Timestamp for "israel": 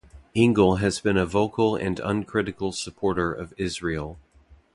3.55-4.17